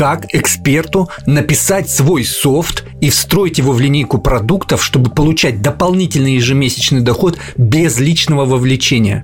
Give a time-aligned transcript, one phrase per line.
[0.00, 7.02] как эксперту написать свой софт и встроить его в линейку продуктов, чтобы получать дополнительный ежемесячный
[7.02, 9.22] доход без личного вовлечения.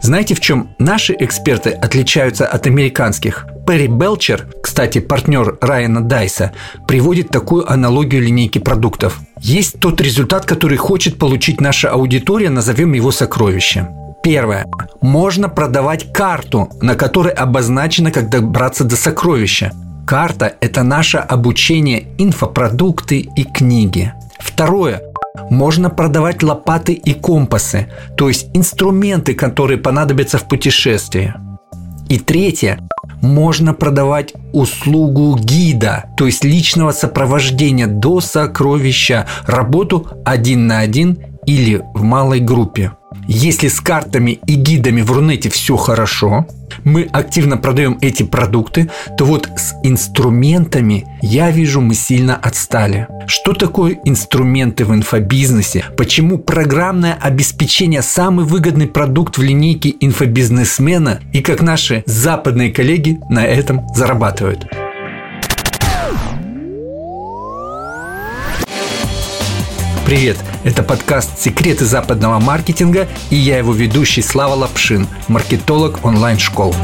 [0.00, 3.46] Знаете, в чем наши эксперты отличаются от американских?
[3.66, 6.52] Перри Белчер, кстати, партнер Райана Дайса,
[6.86, 9.20] приводит такую аналогию линейки продуктов.
[9.40, 13.88] Есть тот результат, который хочет получить наша аудитория, назовем его сокровище.
[14.24, 14.66] Первое.
[15.02, 19.70] Можно продавать карту, на которой обозначено, как добраться до сокровища.
[20.06, 24.14] Карта– это наше обучение, инфопродукты и книги.
[24.38, 25.02] Второе.
[25.50, 31.34] Можно продавать лопаты и компасы, то есть инструменты, которые понадобятся в путешествии.
[32.08, 32.78] И третье.
[33.20, 41.82] Можно продавать услугу гида, то есть личного сопровождения до сокровища, работу один на один или
[41.94, 42.92] в малой группе.
[43.26, 46.46] Если с картами и гидами в Рунете все хорошо,
[46.82, 53.06] мы активно продаем эти продукты, то вот с инструментами я вижу мы сильно отстали.
[53.26, 55.84] Что такое инструменты в инфобизнесе?
[55.96, 63.46] Почему программное обеспечение самый выгодный продукт в линейке инфобизнесмена и как наши западные коллеги на
[63.46, 64.66] этом зарабатывают?
[70.04, 70.36] Привет!
[70.64, 76.74] Это подкаст «Секреты западного маркетинга» и я его ведущий Слава Лапшин, маркетолог онлайн-школ.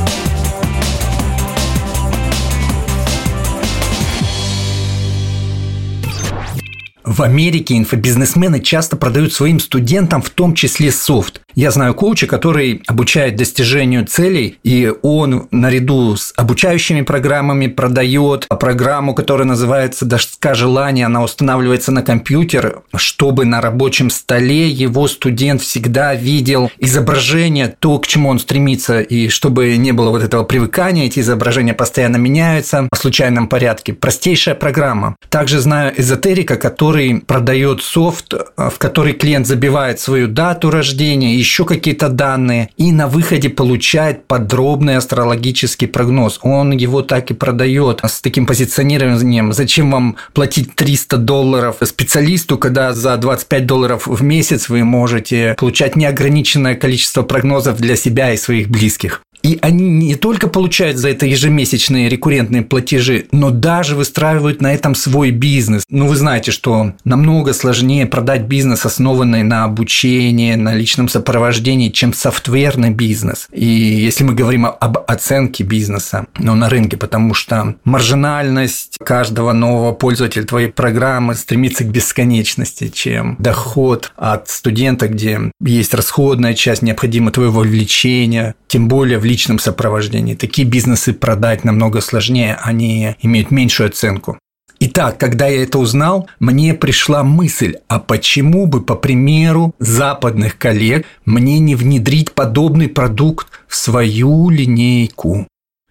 [7.10, 11.40] В Америке инфобизнесмены часто продают своим студентам в том числе софт.
[11.56, 19.14] Я знаю коуча, который обучает достижению целей, и он наряду с обучающими программами продает программу,
[19.14, 21.06] которая называется «Доска желания».
[21.06, 28.06] Она устанавливается на компьютер, чтобы на рабочем столе его студент всегда видел изображение, то, к
[28.06, 32.96] чему он стремится, и чтобы не было вот этого привыкания, эти изображения постоянно меняются в
[32.96, 33.94] случайном порядке.
[33.94, 35.16] Простейшая программа.
[35.28, 41.64] Также знаю эзотерика, который который продает софт, в который клиент забивает свою дату рождения, еще
[41.64, 46.38] какие-то данные, и на выходе получает подробный астрологический прогноз.
[46.42, 49.52] Он его так и продает с таким позиционированием.
[49.52, 55.96] Зачем вам платить 300 долларов специалисту, когда за 25 долларов в месяц вы можете получать
[55.96, 59.22] неограниченное количество прогнозов для себя и своих близких?
[59.42, 64.94] И они не только получают за это ежемесячные рекуррентные платежи, но даже выстраивают на этом
[64.94, 65.84] свой бизнес.
[65.88, 72.12] Ну, вы знаете, что намного сложнее продать бизнес, основанный на обучении, на личном сопровождении, чем
[72.12, 73.48] софтверный бизнес.
[73.52, 79.92] И если мы говорим об оценке бизнеса ну, на рынке, потому что маржинальность каждого нового
[79.92, 87.30] пользователя твоей программы стремится к бесконечности, чем доход от студента, где есть расходная часть, необходимо
[87.30, 90.34] твое вовлечение, тем более в личном сопровождении.
[90.34, 94.38] Такие бизнесы продать намного сложнее, они имеют меньшую оценку.
[94.80, 101.06] Итак, когда я это узнал, мне пришла мысль, а почему бы, по примеру западных коллег,
[101.26, 105.46] мне не внедрить подобный продукт в свою линейку?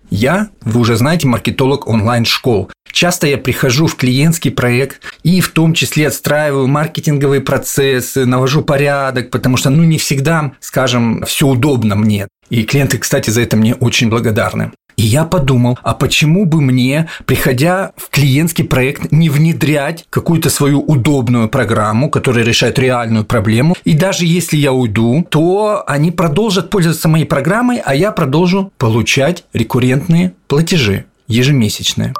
[0.09, 2.71] Я, вы уже знаете, маркетолог онлайн-школ.
[2.91, 9.29] Часто я прихожу в клиентский проект и в том числе отстраиваю маркетинговые процессы, навожу порядок,
[9.29, 12.27] потому что, ну, не всегда, скажем, все удобно мне.
[12.49, 14.71] И клиенты, кстати, за это мне очень благодарны.
[14.99, 20.81] И я подумал, а почему бы мне, приходя в клиентский проект, не внедрять какую-то свою
[20.81, 27.07] удобную программу, которая решает реальную проблему, и даже если я уйду, то они продолжат пользоваться
[27.07, 32.13] моей программой, а я продолжу получать рекуррентные платежи ежемесячные.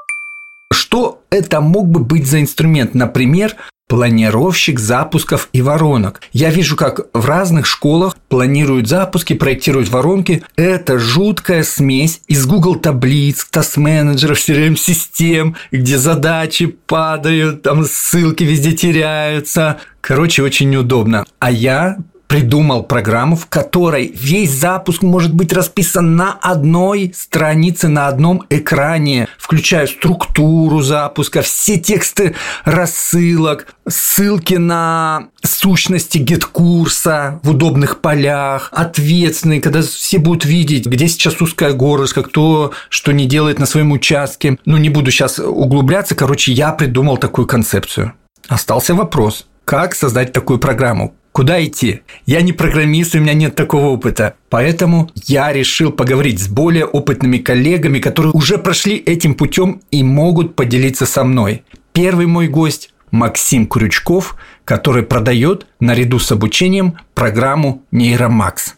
[0.72, 2.94] Что это мог бы быть за инструмент?
[2.94, 3.56] Например,
[3.89, 6.22] планировщик запусков и воронок.
[6.31, 10.44] Я вижу, как в разных школах планируют запуски, проектируют воронки.
[10.55, 19.77] Это жуткая смесь из Google таблиц, таск-менеджеров, CRM-систем, где задачи падают, там ссылки везде теряются.
[20.01, 21.25] Короче, очень неудобно.
[21.39, 21.97] А я
[22.29, 29.27] придумал программу, в которой весь запуск может быть расписан на одной странице, на одном экране,
[29.39, 39.59] включая структуру запуска, все тексты рассылок, ссылки на сущности GetCourse а в удобных полях, ответственные,
[39.59, 44.59] когда все будут видеть, где сейчас узкая горлышко, кто что не делает на своем участке.
[44.65, 46.13] Ну, не буду сейчас углубляться.
[46.13, 48.13] Короче, я придумал такую концепцию.
[48.48, 51.15] Остался вопрос, как создать такую программу?
[51.39, 52.01] Куда идти?
[52.25, 54.36] Я не программист, у меня нет такого опыта.
[54.50, 60.57] Поэтому я решил поговорить с более опытными коллегами, которые уже прошли этим путем и могут
[60.57, 61.63] поделиться со мной.
[61.94, 68.75] Первый мой гость Максим Крючков, который продает наряду с обучением программу Нейромакс.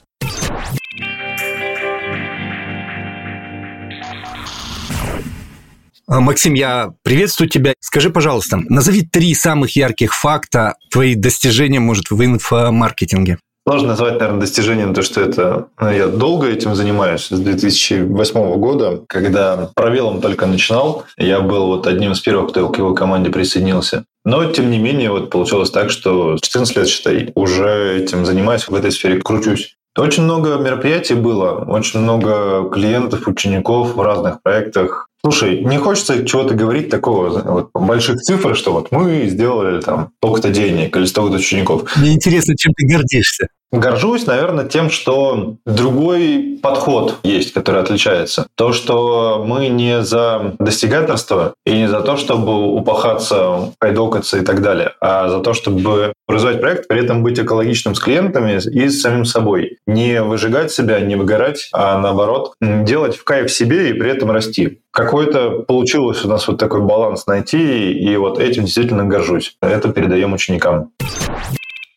[6.19, 7.73] Максим, я приветствую тебя.
[7.79, 13.37] Скажи, пожалуйста, назови три самых ярких факта твоих достижений, может, в инфомаркетинге.
[13.65, 19.03] Сложно назвать, наверное, достижением то, что это ну, я долго этим занимаюсь с 2008 года,
[19.07, 21.05] когда пробелом только начинал.
[21.15, 24.03] Я был вот одним из первых, кто к его команде присоединился.
[24.25, 28.75] Но, тем не менее, вот получилось так, что 14 лет, считай, уже этим занимаюсь, в
[28.75, 29.75] этой сфере кручусь.
[29.97, 35.07] Очень много мероприятий было, очень много клиентов, учеников в разных проектах.
[35.23, 40.49] Слушай, не хочется чего-то говорить такого, вот, больших цифр, что вот мы сделали там столько-то
[40.49, 41.95] денег или столько-то учеников.
[41.95, 43.47] Мне интересно, чем ты гордишься.
[43.71, 48.47] Горжусь, наверное, тем, что другой подход есть, который отличается.
[48.55, 54.61] То, что мы не за достигаторство и не за то, чтобы упахаться, хайдокаться и так
[54.61, 59.01] далее, а за то, чтобы развивать проект, при этом быть экологичным с клиентами и с
[59.01, 59.77] самим собой.
[59.87, 64.79] Не выжигать себя, не выгорать, а наоборот, делать в кайф себе и при этом расти.
[64.91, 69.55] Какой-то получилось у нас вот такой баланс найти, и вот этим действительно горжусь.
[69.61, 70.91] Это передаем ученикам.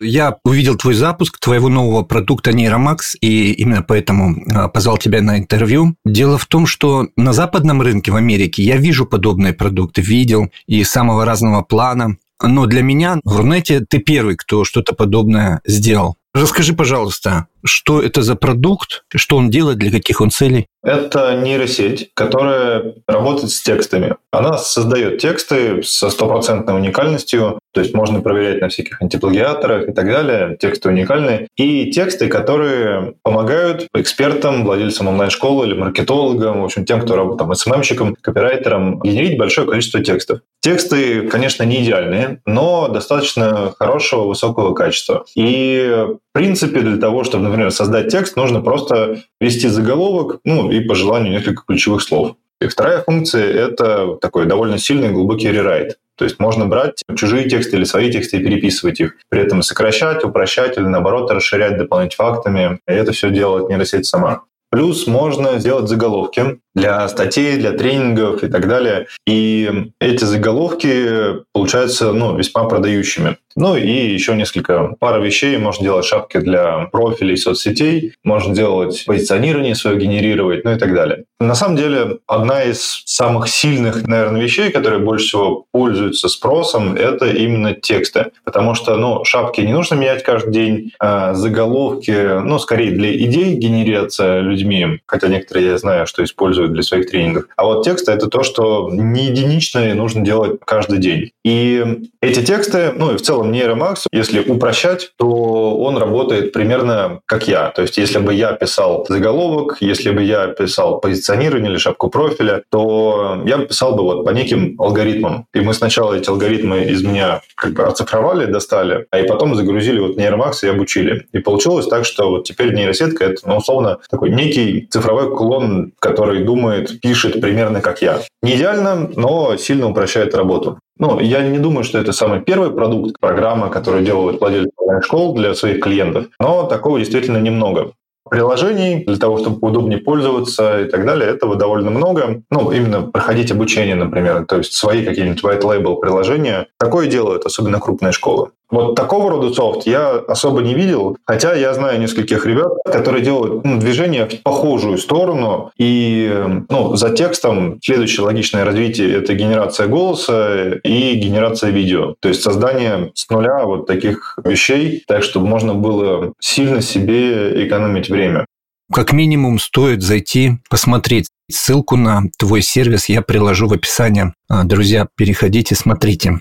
[0.01, 5.39] Я увидел твой запуск твоего нового продукта Нейромакс, и именно поэтому а, позвал тебя на
[5.39, 5.97] интервью.
[6.05, 10.85] Дело в том, что на западном рынке в Америке я вижу подобные продукты, видел и
[10.85, 12.17] самого разного плана.
[12.43, 16.17] Но для меня в Рунете ты первый, кто что-то подобное сделал.
[16.35, 20.67] Расскажи, пожалуйста, что это за продукт, что он делает, для каких он целей?
[20.85, 24.17] Это нейросеть, которая работает с текстами.
[24.31, 30.07] Она создает тексты со стопроцентной уникальностью, то есть можно проверять на всяких антиплагиаторах и так
[30.07, 30.57] далее.
[30.61, 31.49] Тексты уникальные.
[31.57, 37.55] И тексты, которые помогают экспертам, владельцам онлайн-школы или маркетологам, в общем, тем, кто работает там,
[37.55, 40.41] СММщикам, копирайтерам, генерить большое количество текстов.
[40.65, 45.27] Тексты, конечно, не идеальные, но достаточно хорошего, высокого качества.
[45.35, 50.81] И в принципе, для того, чтобы, например, создать текст, нужно просто ввести заголовок, ну и
[50.81, 52.37] по желанию несколько ключевых слов.
[52.63, 55.99] И вторая функция– это такой довольно сильный глубокий рерайт.
[56.17, 60.25] То есть можно брать чужие тексты или свои тексты и переписывать их, при этом сокращать,
[60.25, 62.79] упрощать или наоборот расширять, дополнять фактами.
[62.89, 64.45] И это все делает нейросеть сама.
[64.71, 69.07] Плюс можно сделать заголовки для статей, для тренингов и так далее.
[69.27, 73.37] И эти заголовки получаются ну, весьма продающими.
[73.57, 75.57] Ну и еще несколько пара вещей.
[75.59, 81.25] Можно делать шапки для профилей соцсетей, можно делать позиционирование свое, генерировать, ну и так далее.
[81.39, 87.27] На самом деле, одна из самых сильных, наверное, вещей, которые больше всего пользуются спросом, это
[87.27, 88.33] именно тексты.
[88.45, 93.55] Потому что, ну, шапки не нужно менять каждый день, а заголовки, ну, скорее для идей
[93.55, 97.45] генерироваться людьми, хотя некоторые я знаю, что используют для своих тренингов.
[97.57, 101.31] А вот тексты— это то, что не единичное нужно делать каждый день.
[101.45, 101.85] И
[102.21, 107.71] эти тексты, ну и в целом нейромакс, если упрощать, то он работает примерно как я.
[107.71, 112.63] То есть если бы я писал заголовок, если бы я писал позиционирование или шапку профиля,
[112.71, 115.47] то я писал бы вот по неким алгоритмам.
[115.55, 119.99] И мы сначала эти алгоритмы из меня как бы оцифровали, достали, а и потом загрузили
[120.01, 121.27] вот нейромакс и обучили.
[121.33, 126.45] И получилось так, что вот теперь нейросетка— это, ну, условно, такой некий цифровой клон, который
[126.55, 128.21] думает, пишет примерно как я.
[128.43, 130.79] Не идеально, но сильно упрощает работу.
[130.99, 134.71] Ну, я не думаю, что это самый первый продукт, программа, которую делают владельцы
[135.03, 137.93] школ для своих клиентов, но такого действительно немного
[138.31, 141.31] приложений для того, чтобы удобнее пользоваться и так далее.
[141.31, 142.43] Этого довольно много.
[142.51, 146.67] Ну, именно проходить обучение, например, то есть свои какие-нибудь white label приложения.
[146.79, 148.51] Такое делают, особенно крупные школы.
[148.71, 153.65] Вот такого рода софт я особо не видел, хотя я знаю нескольких ребят, которые делают
[153.65, 156.33] ну, движение в похожую сторону, и
[156.69, 163.13] ну, за текстом следующее логичное развитие– это генерация голоса и генерация видео, то есть создание
[163.15, 168.47] с нуля вот таких вещей, так чтобы можно было сильно себе экономить время.
[168.93, 171.29] Как минимум стоит зайти, посмотреть.
[171.51, 174.33] Ссылку на твой сервис я приложу в описании.
[174.49, 176.41] А, друзья, переходите, смотрите.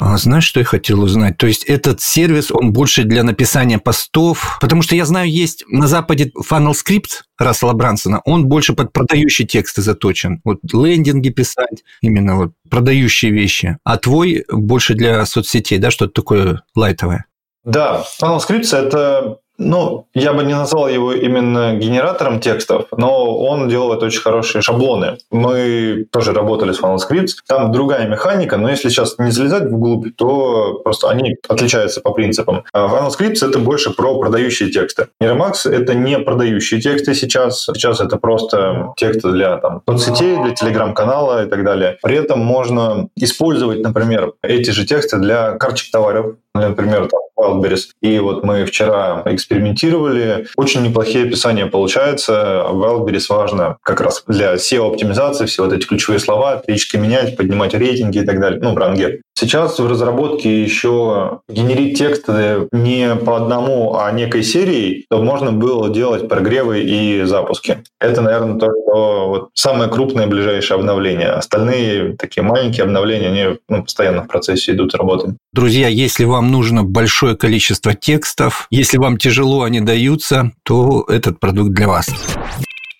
[0.00, 1.38] А, знаешь, что я хотел узнать?
[1.38, 5.86] То есть этот сервис, он больше для написания постов, потому что я знаю, есть на
[5.86, 10.40] Западе Funnel Script Рассела Брансона, он больше под продающие тексты заточен.
[10.44, 13.78] Вот лендинги писать, именно вот продающие вещи.
[13.84, 17.26] А твой больше для соцсетей, да, что-то такое лайтовое?
[17.64, 23.68] Да, Funnel Scripts– это ну, я бы не назвал его именно генератором текстов, но он
[23.68, 25.18] делает очень хорошие шаблоны.
[25.30, 27.34] Мы тоже работали с FunnelScripts.
[27.46, 32.64] Там другая механика, но если сейчас не залезать вглубь, то просто они отличаются по принципам.
[32.72, 35.08] А FunnelScripts— это больше про продающие тексты.
[35.22, 37.64] Miramax— это не продающие тексты сейчас.
[37.64, 41.98] Сейчас это просто тексты для там, соцсетей, для телеграм-канала и так далее.
[42.02, 47.88] При этом можно использовать, например, эти же тексты для карточек товаров, например, там, Wildberries.
[48.00, 50.46] И вот мы вчера экспериментировали.
[50.56, 52.66] Очень неплохие описания получаются.
[52.70, 58.18] Wildberries важно как раз для SEO-оптимизации все вот эти ключевые слова, периодически менять, поднимать рейтинги
[58.18, 58.60] и так далее.
[58.62, 59.20] Ну, ранге.
[59.36, 65.90] Сейчас в разработке еще генерить тексты не по одному, а некой серией, то можно было
[65.90, 67.82] делать прогревы и запуски.
[68.00, 71.30] Это, наверное, то, что вот самое крупное ближайшее обновление.
[71.30, 75.34] Остальные такие маленькие обновления, они ну, постоянно в процессе идут работы.
[75.52, 81.70] Друзья, если вам нужно большое количество текстов, если вам тяжело они даются, то этот продукт
[81.72, 82.08] для вас.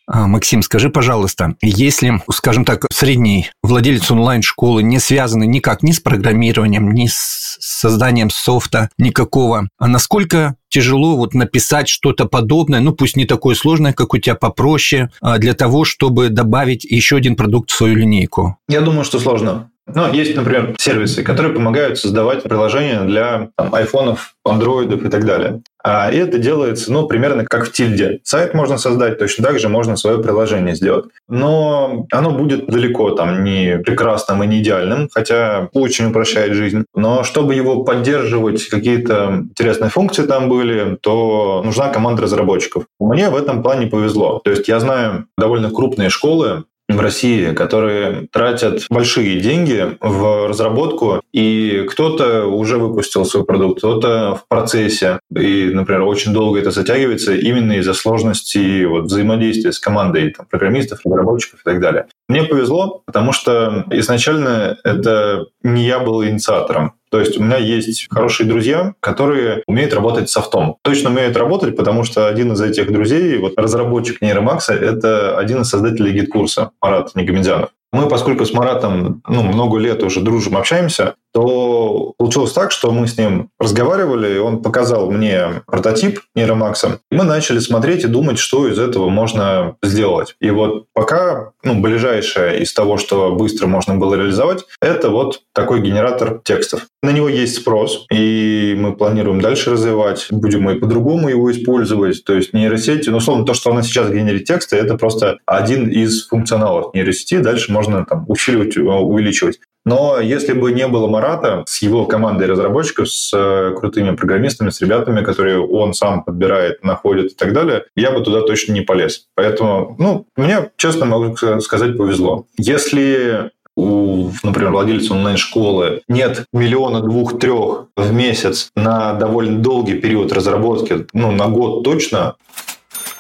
[0.07, 6.01] А, Максим, скажи, пожалуйста, если, скажем так, средний владелец онлайн-школы не связанный никак ни с
[6.01, 13.17] программированием, ни с созданием софта никакого, а насколько тяжело вот написать что-то подобное, ну пусть
[13.17, 17.71] не такое сложное, как у тебя, попроще, а для того, чтобы добавить еще один продукт
[17.71, 18.59] в свою линейку?
[18.69, 19.71] Я думаю, что сложно.
[19.87, 25.61] Ну, есть, например, сервисы, которые помогают создавать приложения для там, айфонов, андроидов и так далее.
[25.83, 28.21] А это делается, ну, примерно как в тильде.
[28.25, 31.05] Сайт можно создать, точно так же можно свое приложение сделать.
[31.29, 36.87] Но оно будет далеко там не прекрасным и не идеальным, хотя очень упрощает жизнь.
[36.95, 42.87] Но чтобы его поддерживать, какие-то интересные функции там были, то нужна команда разработчиков.
[42.99, 44.41] Мне в этом плане повезло.
[44.43, 51.23] То есть я знаю довольно крупные школы, в России, которые тратят большие деньги в разработку,
[51.33, 57.35] и кто-то уже выпустил свой продукт, кто-то в процессе, и, например, очень долго это затягивается
[57.35, 62.07] именно из-за сложности вот, взаимодействия с командой там, программистов, разработчиков и так далее.
[62.29, 66.95] Мне повезло, потому что изначально это не я был инициатором.
[67.15, 70.79] То есть у меня есть хорошие друзья, которые умеют работать софтом.
[70.83, 75.69] Точно умеют работать, потому что один из этих друзей, вот разработчик нейромакса, это один из
[75.69, 77.69] создателей GetCourse а, Марат Негамедзянов.
[77.93, 83.09] Мы, поскольку с Маратом ну, много лет уже дружим, общаемся, то получилось так, что мы
[83.09, 87.01] с ним разговаривали, и он показал мне прототип нейромакса.
[87.11, 90.37] И мы начали смотреть и думать, что из этого можно сделать.
[90.41, 95.81] И вот пока ну, ближайшее из того, что быстро можно было реализовать, это вот такой
[95.81, 96.87] генератор текстов.
[97.03, 100.29] На него есть спрос, и мы планируем дальше развивать.
[100.31, 102.25] Будем мы по-другому его использовать.
[102.25, 106.29] То есть нейросети, ну, условно, то, что она сейчас генерит тексты, это просто один из
[106.29, 107.39] функционалов нейросети.
[107.39, 109.59] Дальше можно там усиливать, увеличивать.
[109.85, 114.81] Но если бы не было Марата с его командой разработчиков, с э, крутыми программистами, с
[114.81, 119.27] ребятами, которые он сам подбирает, находит и так далее, я бы туда точно не полез.
[119.35, 122.47] Поэтому, ну, мне, честно могу сказать, повезло.
[122.57, 131.07] Если у, например, владельца онлайн-школы нет миллиона двух-трех в месяц на довольно долгий период разработки,
[131.13, 132.37] ну, на год точно,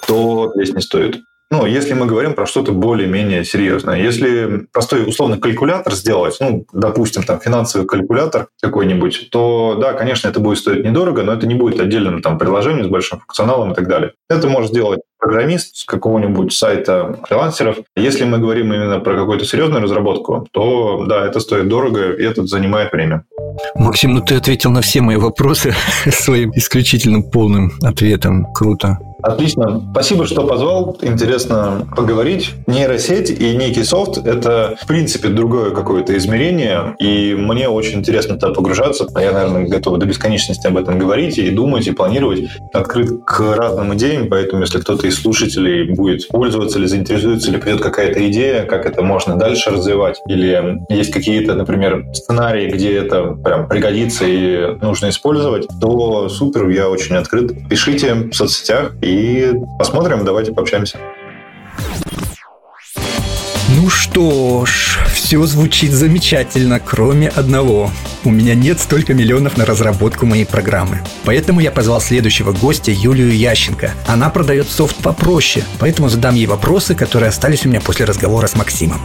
[0.07, 1.21] то здесь не стоит.
[1.51, 4.01] Ну, если мы говорим про что-то более-менее серьезное.
[4.01, 10.41] Если простой условный калькулятор сделать, ну, допустим, там финансовый калькулятор какой-нибудь, то да, конечно, это
[10.41, 13.87] будет стоить недорого, но это не будет отдельным там приложением с большим функционалом и так
[13.87, 14.13] далее.
[14.29, 17.79] Это может сделать программист с какого-нибудь сайта фрилансеров.
[17.97, 22.47] Если мы говорим именно про какую-то серьезную разработку, то да, это стоит дорого, и это
[22.47, 23.25] занимает время.
[23.75, 25.75] Максим, ну ты ответил на все мои вопросы
[26.11, 28.53] своим исключительно полным ответом.
[28.53, 28.99] Круто.
[29.25, 29.81] Отлично.
[29.93, 30.99] Спасибо, что позвал.
[31.01, 32.51] Интересно поговорить.
[32.67, 38.53] Нейросеть и некий софт– это, в принципе, другое какое-то измерение, и мне очень интересно туда
[38.53, 39.07] погружаться.
[39.19, 42.51] Я, наверное, готов до бесконечности об этом говорить и думать, и планировать.
[42.75, 47.83] Открыт к разным идеям, поэтому если кто-то из слушателей будет пользоваться или заинтересуется, или придет
[47.83, 53.69] какая-то идея, как это можно дальше развивать, или есть какие-то, например, сценарии, где это прям
[53.69, 57.53] пригодится и нужно использовать, то супер, я очень открыт.
[57.69, 60.99] Пишите в соцсетях и посмотрим, давайте пообщаемся.
[63.77, 64.99] Ну что ж,
[65.35, 67.91] все звучит замечательно, кроме одного.
[68.23, 71.01] У меня нет столько миллионов на разработку моей программы.
[71.25, 73.91] Поэтому я позвал следующего гостя, Юлию Ященко.
[74.07, 78.55] Она продает софт попроще, поэтому задам ей вопросы, которые остались у меня после разговора с
[78.55, 79.01] Максимом.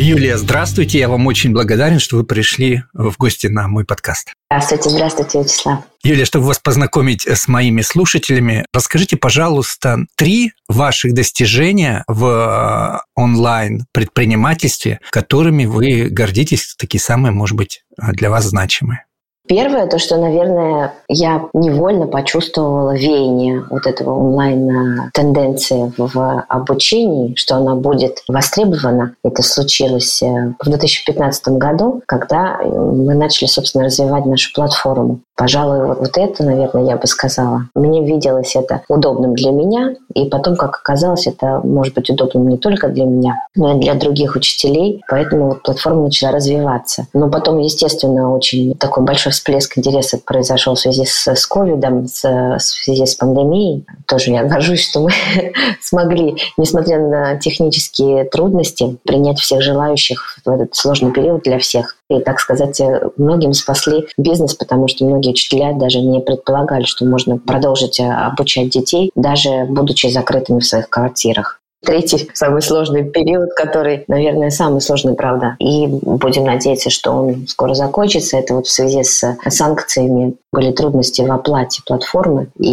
[0.00, 1.00] Юлия, здравствуйте.
[1.00, 4.32] Я вам очень благодарен, что вы пришли в гости на мой подкаст.
[4.48, 5.84] Здравствуйте, здравствуйте, Вячеслав.
[6.04, 15.00] Юлия, чтобы вас познакомить с моими слушателями, расскажите, пожалуйста, три ваших достижения в э, онлайн-предпринимательстве,
[15.10, 19.04] которыми вы гордитесь, такие самые, может быть, для вас значимые.
[19.48, 27.74] Первое, то, что, наверное, я невольно почувствовала веяние вот этого онлайн-тенденции в обучении, что она
[27.74, 29.14] будет востребована.
[29.24, 35.20] Это случилось э, в 2015 году, когда мы начали, собственно, развивать нашу платформу.
[35.38, 37.68] Пожалуй, вот, это, наверное, я бы сказала.
[37.76, 42.58] Мне виделось это удобным для меня, и потом, как оказалось, это может быть удобным не
[42.58, 47.06] только для меня, но и для других учителей, поэтому вот платформа начала развиваться.
[47.12, 52.58] Но потом, естественно, очень такой большой всплеск интереса произошел в связи с, с ковидом, в
[52.58, 53.86] связи с пандемией.
[54.08, 55.10] Тоже я горжусь, что мы
[55.80, 61.97] смогли, несмотря на технические трудности, принять всех желающих в этот сложный период для всех.
[62.10, 62.80] И, так сказать,
[63.16, 69.10] многим спасли бизнес, потому что многие учителя даже не предполагали, что можно продолжить обучать детей,
[69.14, 71.60] даже будучи закрытыми в своих квартирах.
[71.84, 75.54] Третий, самый сложный период, который, наверное, самый сложный, правда.
[75.60, 78.36] И будем надеяться, что он скоро закончится.
[78.36, 82.48] Это вот в связи с санкциями были трудности в оплате платформы.
[82.58, 82.72] И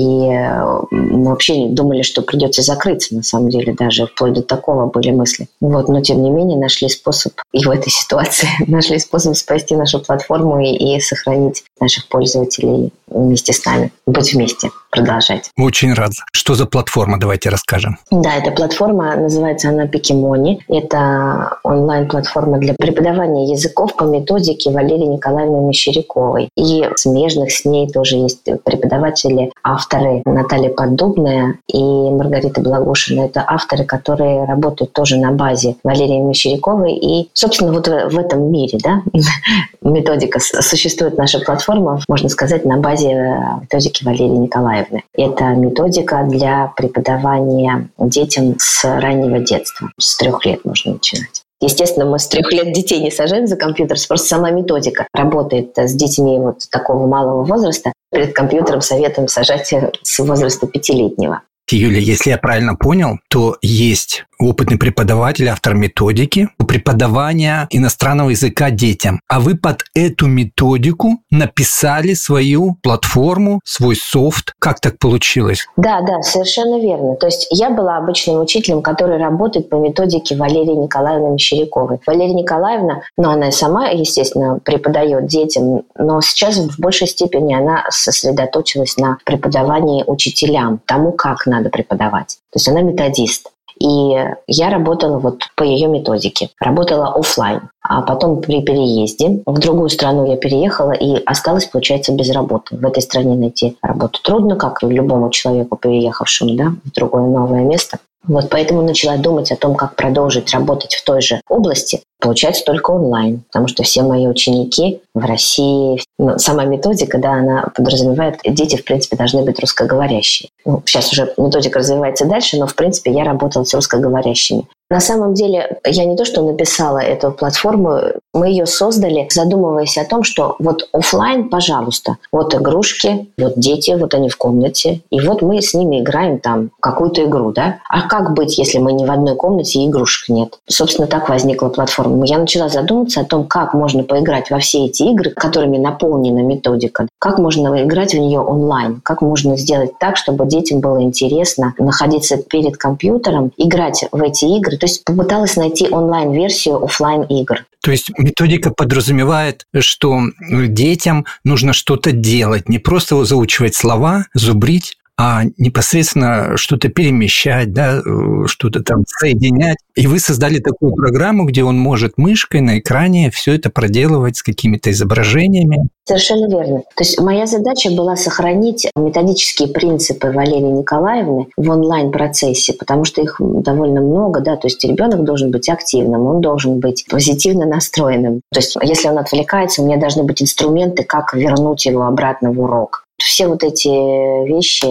[0.91, 5.47] мы вообще думали, что придется закрыться, на самом деле, даже вплоть до такого были мысли.
[5.59, 9.99] Вот, но тем не менее нашли способ и в этой ситуации нашли способ спасти нашу
[9.99, 15.51] платформу и, и сохранить наших пользователей вместе с нами, быть вместе, продолжать.
[15.57, 16.11] Очень рад.
[16.31, 17.19] Что за платформа?
[17.19, 17.97] Давайте расскажем.
[18.11, 20.63] Да, эта платформа, называется она Пикимони.
[20.67, 26.49] Это онлайн-платформа для преподавания языков по методике Валерии Николаевны Мещеряковой.
[26.57, 33.21] И смежных с ней тоже есть преподаватели, авторы Наталья Поддубная и Маргарита Благушина.
[33.21, 36.93] Это авторы, которые работают тоже на базе Валерии Мещеряковой.
[36.93, 39.01] И, собственно, вот в этом мире да,
[39.81, 45.03] методика существует наша платформа, можно сказать, на базе э, методики Валерии Николаевны.
[45.13, 49.89] Это методика для преподавания детям с раннего детства.
[49.99, 51.44] С трех лет можно начинать.
[51.61, 55.93] Естественно, мы с трех лет детей не сажаем за компьютер, просто сама методика работает с
[55.93, 57.93] детьми вот такого малого возраста.
[58.11, 61.41] Перед компьютером советуем сажать с возраста пятилетнего.
[61.71, 69.21] Юля, если я правильно понял, то есть опытный преподаватель, автор методики преподавания иностранного языка детям.
[69.29, 74.53] А вы под эту методику написали свою платформу, свой софт.
[74.59, 75.65] Как так получилось?
[75.77, 77.15] Да, да, совершенно верно.
[77.15, 81.99] То есть я была обычным учителем, который работает по методике Валерии Николаевны Мещеряковой.
[82.05, 87.85] Валерия Николаевна, ну, она и сама, естественно, преподает детям, но сейчас в большей степени она
[87.89, 92.39] сосредоточилась на преподавании учителям, тому, как надо преподавать.
[92.51, 93.49] То есть она методист.
[93.79, 94.15] И
[94.47, 96.49] я работала вот по ее методике.
[96.59, 97.69] Работала офлайн.
[97.81, 102.75] А потом при переезде в другую страну я переехала и осталась, получается, без работы.
[102.77, 107.63] В этой стране найти работу трудно, как и любому человеку, переехавшему да, в другое новое
[107.63, 107.99] место.
[108.27, 112.91] Вот поэтому начала думать о том, как продолжить работать в той же области, получается только
[112.91, 118.77] онлайн, потому что все мои ученики в России, ну, сама методика, да, она подразумевает, дети,
[118.77, 120.49] в принципе, должны быть русскоговорящие.
[120.65, 124.67] Ну, сейчас уже методика развивается дальше, но, в принципе, я работала с русскоговорящими.
[124.89, 127.99] На самом деле, я не то, что написала эту платформу,
[128.33, 134.13] мы ее создали, задумываясь о том, что вот офлайн, пожалуйста, вот игрушки, вот дети, вот
[134.13, 137.77] они в комнате, и вот мы с ними играем там какую-то игру, да?
[137.89, 140.59] А как быть, если мы не в одной комнате и игрушек нет?
[140.67, 142.25] Собственно, так возникла платформа.
[142.25, 147.07] Я начала задумываться о том, как можно поиграть во все эти игры, которыми наполнена методика,
[147.17, 152.37] как можно играть в нее онлайн, как можно сделать так, чтобы детям было интересно находиться
[152.37, 154.79] перед компьютером, играть в эти игры, игры.
[154.79, 157.65] То есть попыталась найти онлайн-версию офлайн игр.
[157.81, 165.43] То есть методика подразумевает, что детям нужно что-то делать, не просто заучивать слова, зубрить, а
[165.57, 169.77] непосредственно что-то перемещать, да, э, что-то там соединять.
[169.95, 174.43] И вы создали такую программу, где он может мышкой на экране все это проделывать с
[174.43, 175.87] какими-то изображениями.
[176.05, 176.79] Совершенно верно.
[176.95, 183.37] То есть моя задача была сохранить методические принципы Валерии Николаевны в онлайн-процессе, потому что их
[183.39, 188.41] довольно много, да, то есть ребенок должен быть активным, он должен быть позитивно настроенным.
[188.51, 192.59] То есть если он отвлекается, у меня должны быть инструменты, как вернуть его обратно в
[192.59, 193.04] урок.
[193.25, 194.85] Все вот эти вещи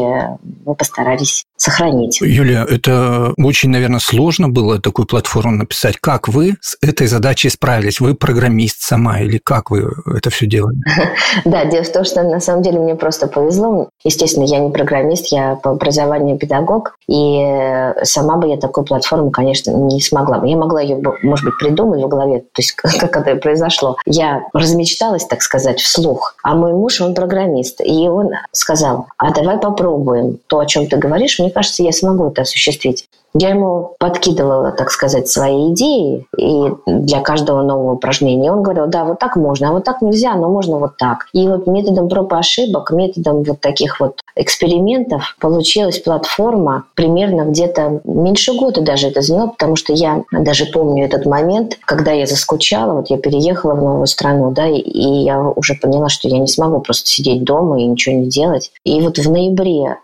[0.64, 2.20] мы постарались сохранить.
[2.20, 5.96] Юлия, это очень, наверное, сложно было такую платформу написать.
[5.98, 8.00] Как вы с этой задачей справились?
[8.00, 10.78] Вы программист сама или как вы это все делали?
[11.44, 13.88] Да, дело в том, что на самом деле мне просто повезло.
[14.04, 19.70] Естественно, я не программист, я по образованию педагог, и сама бы я такую платформу, конечно,
[19.70, 20.48] не смогла бы.
[20.48, 23.96] Я могла ее, может быть, придумать в голове, то есть как это произошло.
[24.06, 26.36] Я размечталась, так сказать, вслух.
[26.42, 30.96] А мой муж, он программист, и он сказал, а давай попробуем то, о чем ты
[30.96, 33.08] говоришь, мне кажется, я смогу это осуществить.
[33.36, 38.52] Я ему подкидывала, так сказать, свои идеи и для каждого нового упражнения.
[38.52, 41.26] Он говорил, да, вот так можно, а вот так нельзя, но можно вот так.
[41.32, 48.00] И вот методом проб и ошибок, методом вот таких вот экспериментов получилась платформа примерно где-то
[48.04, 52.94] меньше года даже это заняло, потому что я даже помню этот момент, когда я заскучала,
[52.94, 54.80] вот я переехала в новую страну, да, и,
[55.24, 58.70] я уже поняла, что я не смогу просто сидеть дома и ничего не делать.
[58.84, 59.98] И вот в ноябре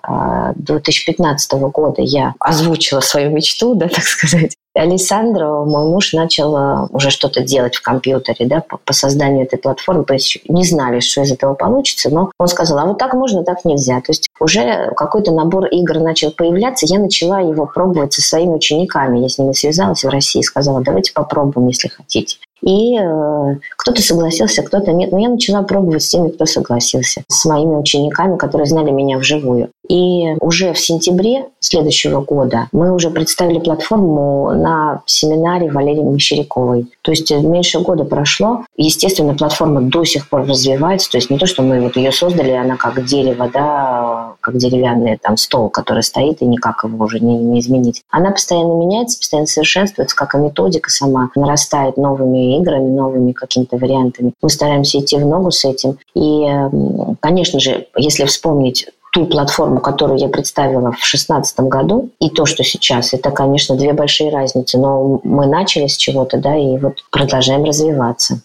[0.57, 6.87] 2015 а, года я озвучила свою мечту, да, так сказать, Александро, мой муж, начал э,
[6.93, 10.05] уже что-то делать в компьютере да, по, по созданию этой платформы.
[10.05, 13.43] То есть не знали, что из этого получится, но он сказал, а вот так можно,
[13.43, 13.97] так нельзя.
[13.97, 16.87] То есть уже какой-то набор игр начал появляться.
[16.87, 19.19] Я начала его пробовать со своими учениками.
[19.19, 22.39] Я с ними связалась в России и сказала, давайте попробуем, если хотите.
[22.63, 25.13] И э, кто-то согласился, кто-то нет.
[25.13, 27.23] Но я начала пробовать с теми, кто согласился.
[27.29, 29.71] С моими учениками, которые знали меня вживую.
[29.89, 36.87] И уже в сентябре следующего года мы уже представили платформу на семинаре Валерии Мещеряковой.
[37.03, 38.65] То есть меньше года прошло.
[38.77, 41.11] Естественно, платформа до сих пор развивается.
[41.11, 45.19] То есть не то, что мы вот ее создали, она как дерево, да, как деревянный
[45.19, 48.03] там стол, который стоит, и никак его уже не, не изменить.
[48.11, 54.33] Она постоянно меняется, постоянно совершенствуется, как и методика сама нарастает новыми играми, новыми какими-то вариантами.
[54.43, 55.99] Мы стараемся идти в ногу с этим.
[56.15, 56.47] И,
[57.21, 62.63] конечно же, если вспомнить ту платформу, которую я представила в 2016 году, и то, что
[62.63, 64.79] сейчас, это, конечно, две большие разницы.
[64.79, 68.41] Но мы начали с чего-то, да, и вот продолжаем развиваться.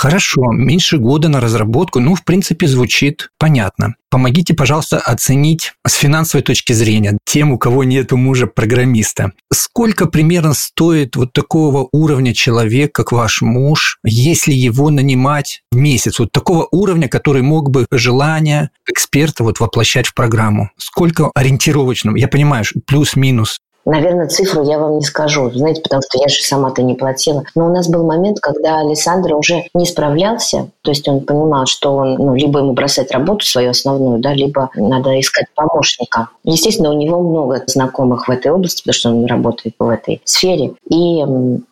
[0.00, 3.96] Хорошо, меньше года на разработку, ну, в принципе, звучит понятно.
[4.08, 9.32] Помогите, пожалуйста, оценить с финансовой точки зрения тем, у кого нет мужа программиста.
[9.52, 16.18] Сколько примерно стоит вот такого уровня человек, как ваш муж, если его нанимать в месяц?
[16.18, 20.70] Вот такого уровня, который мог бы желание эксперта вот воплощать в программу.
[20.78, 22.16] Сколько ориентировочно?
[22.16, 23.60] Я понимаю, плюс-минус
[23.90, 27.42] Наверное, цифру я вам не скажу, знаете, потому что я же сама-то не платила.
[27.56, 31.96] Но у нас был момент, когда Александр уже не справлялся, то есть он понимал, что
[31.96, 36.28] он, ну, либо ему бросать работу свою основную, да, либо надо искать помощника.
[36.44, 40.74] Естественно, у него много знакомых в этой области, потому что он работает в этой сфере.
[40.88, 41.24] И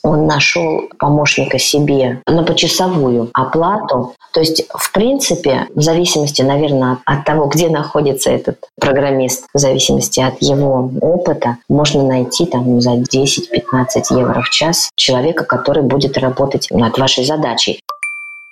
[0.02, 4.14] он нашел помощника себе на почасовую оплату.
[4.32, 10.20] То есть, в принципе, в зависимости, наверное, от того, где находится этот программист, в зависимости
[10.20, 13.04] от его опыта, можно найти там за 10-15
[14.10, 17.80] евро в час человека, который будет работать над вашей задачей.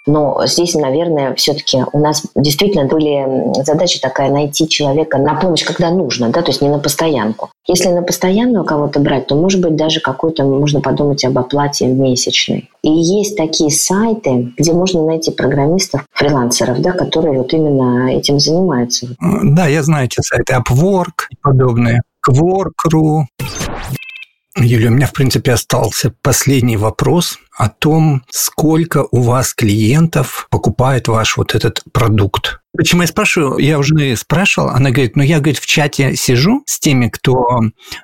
[0.06, 5.90] Но здесь, наверное, все-таки у нас действительно были задача такая найти человека на помощь, когда
[5.90, 7.50] нужно, да, то есть не на постоянку.
[7.66, 12.70] Если на постоянную кого-то брать, то, может быть, даже какой-то можно подумать об оплате месячной.
[12.82, 19.08] И есть такие сайты, где можно найти программистов, фрилансеров, да, которые вот именно этим занимаются.
[19.20, 22.02] Да, я знаю эти сайты, Upwork и подобные.
[22.28, 23.24] Quark.ru.
[24.58, 31.08] Юлия, у меня, в принципе, остался последний вопрос о том, сколько у вас клиентов покупает
[31.08, 32.60] ваш вот этот продукт.
[32.76, 33.58] Почему я спрашиваю?
[33.58, 37.46] Я уже спрашивал, она говорит, ну я, говорит, в чате сижу с теми, кто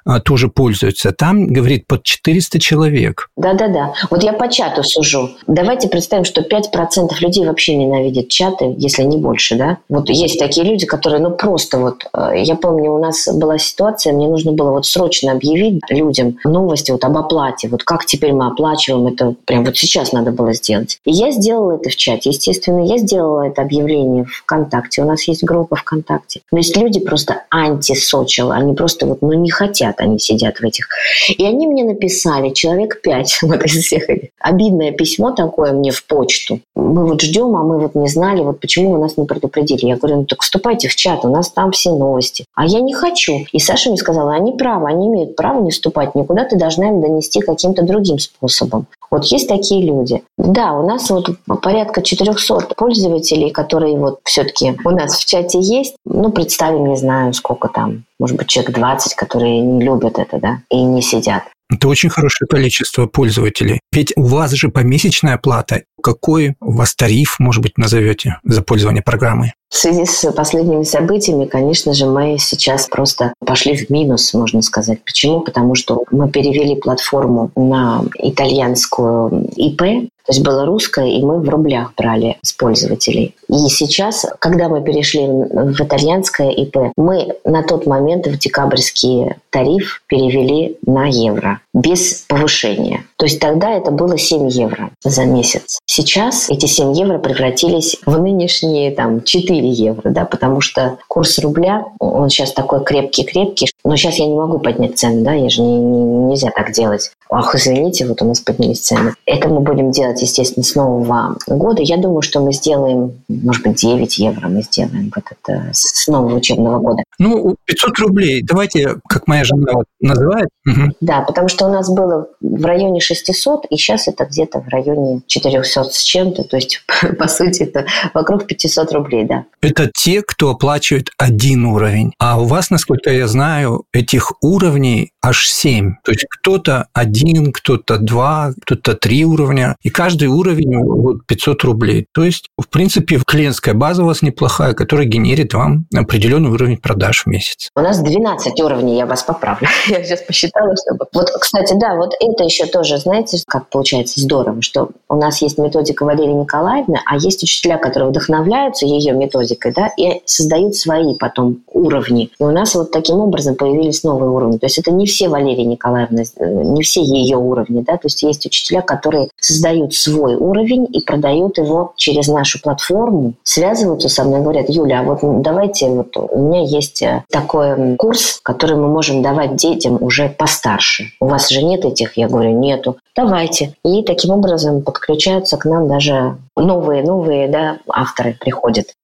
[0.04, 1.12] а, тоже пользуется.
[1.12, 3.28] Там, говорит, под 400 человек.
[3.36, 3.92] Да-да-да.
[4.10, 5.30] Вот я по чату сужу.
[5.46, 9.78] Давайте представим, что 5% людей вообще ненавидят чаты, если не больше, да?
[9.88, 14.12] Вот есть такие люди, которые, ну просто вот, э, я помню, у нас была ситуация,
[14.12, 17.68] мне нужно было вот срочно объявить людям новости вот об оплате.
[17.68, 20.98] Вот как теперь мы оплачиваем это, прям вот сейчас надо было сделать.
[21.04, 22.30] И я сделала это в чате.
[22.30, 26.40] Естественно, я сделала это объявление в канале ВКонтакте, у нас есть группа ВКонтакте.
[26.50, 30.88] Но есть люди просто анти-сочел, они просто вот, ну, не хотят, они сидят в этих.
[31.28, 34.30] И они мне написали, человек пять, вот из всех этих.
[34.40, 36.60] Обидное письмо такое мне в почту.
[36.74, 39.86] Мы вот ждем, а мы вот не знали, вот почему вы нас не предупредили.
[39.86, 42.44] Я говорю, ну так вступайте в чат, у нас там все новости.
[42.54, 43.44] А я не хочу.
[43.52, 47.00] И Саша мне сказала, они правы, они имеют право не вступать никуда, ты должна им
[47.00, 48.86] донести каким-то другим способом.
[49.10, 50.22] Вот есть такие люди.
[50.38, 51.28] Да, у нас вот
[51.62, 55.96] порядка 400 пользователей, которые вот все-таки у нас в чате есть.
[56.04, 60.60] Ну, представим, не знаю, сколько там, может быть, человек 20, которые не любят это, да,
[60.70, 61.44] и не сидят.
[61.72, 63.80] Это очень хорошее количество пользователей.
[63.92, 65.84] Ведь у вас же помесячная плата.
[66.02, 69.54] Какой у вас тариф, может быть, назовете за пользование программой?
[69.68, 75.02] В связи с последними событиями, конечно же, мы сейчас просто пошли в минус, можно сказать.
[75.02, 75.40] Почему?
[75.40, 81.48] Потому что мы перевели платформу на итальянскую ИП, то есть было русское, и мы в
[81.48, 83.34] рублях брали с пользователей.
[83.48, 90.02] И сейчас, когда мы перешли в итальянское ИП, мы на тот момент в декабрьский тариф
[90.06, 93.04] перевели на евро без повышения.
[93.16, 95.80] То есть тогда это было 7 евро за месяц.
[95.94, 101.84] Сейчас эти 7 евро превратились в нынешние там 4 евро, да, потому что курс рубля,
[101.98, 105.76] он сейчас такой крепкий-крепкий, но сейчас я не могу поднять цены, да, я же не,
[105.76, 106.00] не,
[106.30, 107.12] нельзя так делать.
[107.32, 109.14] Ах, извините, вот у нас поднялись цены.
[109.26, 111.82] Это мы будем делать, естественно, с нового года.
[111.82, 116.36] Я думаю, что мы сделаем, может быть, 9 евро мы сделаем вот это с нового
[116.36, 117.02] учебного года.
[117.18, 118.42] Ну, 500 рублей.
[118.42, 120.48] Давайте, как моя жена вот называет.
[120.66, 120.92] Угу.
[121.00, 125.22] Да, потому что у нас было в районе 600, и сейчас это где-то в районе
[125.26, 126.44] 400 с чем-то.
[126.44, 126.84] То есть,
[127.18, 129.44] по сути, это вокруг 500 рублей, да.
[129.60, 132.12] Это те, кто оплачивает один уровень.
[132.18, 135.94] А у вас, насколько я знаю, этих уровней аж 7.
[136.04, 137.21] То есть кто-то один,
[137.52, 139.76] кто-то два, кто-то три уровня.
[139.82, 142.06] И каждый уровень вот 500 рублей.
[142.12, 147.24] То есть, в принципе, клиентская база у вас неплохая, которая генерит вам определенный уровень продаж
[147.24, 147.68] в месяц.
[147.76, 149.68] У нас 12 уровней, я вас поправлю.
[149.88, 151.06] Я сейчас посчитала, чтобы...
[151.12, 155.58] Вот, кстати, да, вот это еще тоже, знаете, как получается здорово, что у нас есть
[155.58, 161.62] методика Валерии Николаевны, а есть учителя, которые вдохновляются ее методикой, да, и создают свои потом
[161.66, 162.30] уровни.
[162.38, 164.58] И у нас вот таким образом появились новые уровни.
[164.58, 168.22] То есть это не все Валерии Николаевны, э, не все ее уровни, да, то есть
[168.22, 174.40] есть учителя, которые создают свой уровень и продают его через нашу платформу, связываются со мной
[174.40, 178.88] и говорят, Юля, а вот давайте, вот у меня есть э, такой курс, который мы
[178.88, 181.04] можем давать детям уже постарше.
[181.20, 182.16] У вас же нет этих?
[182.16, 182.96] Я говорю, нету.
[183.14, 183.74] Давайте.
[183.84, 188.94] И таким образом подключаются к нам даже новые-новые да, авторы приходят.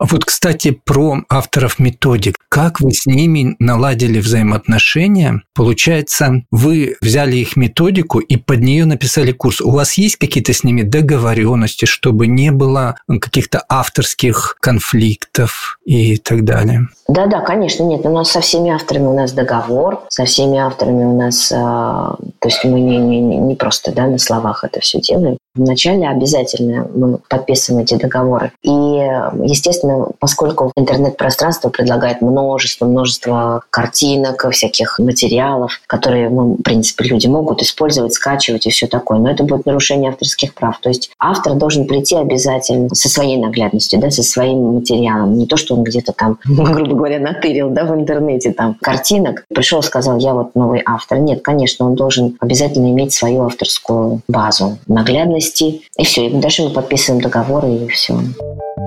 [0.00, 2.36] Вот, кстати, про авторов методик.
[2.48, 5.42] Как вы с ними наладили взаимоотношения?
[5.54, 9.60] Получается, вы взяли их методику и под нее написали курс.
[9.60, 16.44] У вас есть какие-то с ними договоренности, чтобы не было каких-то авторских конфликтов и так
[16.44, 16.88] далее?
[17.08, 18.04] Да, да, конечно, нет.
[18.04, 22.44] У нас со всеми авторами у нас договор, со всеми авторами у нас, э, то
[22.44, 25.38] есть мы не, не, не просто да, на словах это все делаем.
[25.54, 28.52] Вначале обязательно мы подписываем эти договоры.
[28.62, 29.87] И, естественно,
[30.18, 38.66] поскольку интернет-пространство предлагает множество-множество картинок, всяких материалов, которые, мы, в принципе, люди могут использовать, скачивать
[38.66, 40.78] и все такое, но это будет нарушение авторских прав.
[40.80, 45.38] То есть автор должен прийти обязательно со своей наглядностью, да, со своим материалом.
[45.38, 49.82] Не то, что он где-то там, грубо говоря, натырил да, в интернете там картинок, пришел,
[49.82, 51.18] сказал, я вот новый автор.
[51.18, 56.26] Нет, конечно, он должен обязательно иметь свою авторскую базу, наглядности, и все.
[56.26, 58.18] И дальше мы подписываем договоры, и все.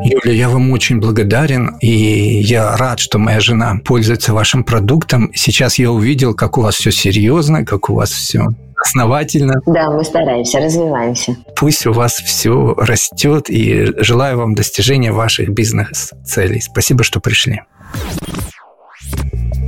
[0.04, 1.88] Юля, я вам очень благодарен, и
[2.42, 5.32] я рад, что моя жена пользуется вашим продуктом.
[5.34, 9.62] Сейчас я увидел, как у вас все серьезно, как у вас все основательно.
[9.68, 11.38] Да, мы стараемся, развиваемся.
[11.56, 16.62] Пусть у вас все растет, и желаю вам достижения ваших бизнес-целей.
[16.62, 17.62] Спасибо, что пришли.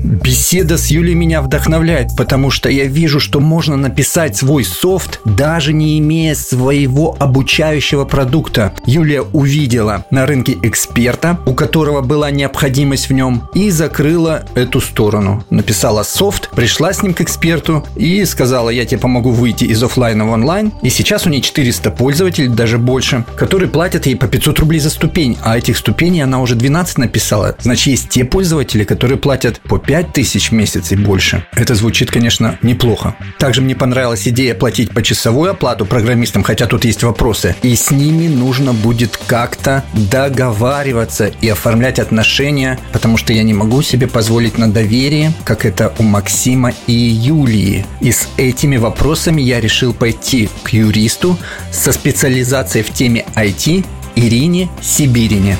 [0.03, 5.71] Беседа с Юлей меня вдохновляет, потому что я вижу, что можно написать свой софт, даже
[5.71, 8.73] не имея своего обучающего продукта.
[8.85, 15.45] Юлия увидела на рынке эксперта, у которого была необходимость в нем, и закрыла эту сторону.
[15.49, 20.25] Написала софт, пришла с ним к эксперту и сказала, я тебе помогу выйти из офлайна
[20.25, 20.73] в онлайн.
[20.81, 24.89] И сейчас у нее 400 пользователей, даже больше, которые платят ей по 500 рублей за
[24.89, 27.55] ступень, а этих ступеней она уже 12 написала.
[27.61, 31.45] Значит, есть те пользователи, которые платят по 5 5 тысяч в месяц и больше.
[31.51, 33.15] Это звучит, конечно, неплохо.
[33.37, 37.55] Также мне понравилась идея платить почасовую оплату программистам, хотя тут есть вопросы.
[37.61, 43.83] И с ними нужно будет как-то договариваться и оформлять отношения, потому что я не могу
[43.83, 47.85] себе позволить на доверие, как это у Максима и Юлии.
[48.01, 51.37] И с этими вопросами я решил пойти к юристу
[51.71, 55.55] со специализацией в теме IT Ирине Сибирине.